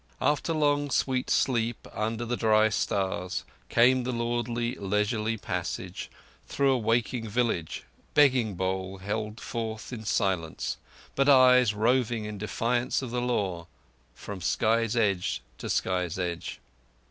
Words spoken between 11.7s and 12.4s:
roving in